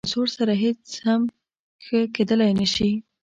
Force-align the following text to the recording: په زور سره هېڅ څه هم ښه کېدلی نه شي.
په 0.07 0.11
زور 0.13 0.27
سره 0.37 0.53
هېڅ 0.63 0.77
څه 0.93 0.99
هم 1.09 1.21
ښه 1.85 1.99
کېدلی 2.15 2.51
نه 2.59 2.67
شي. 2.73 2.89